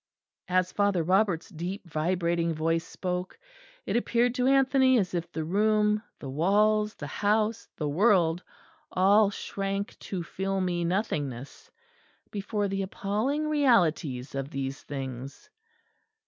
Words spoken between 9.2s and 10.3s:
shrank to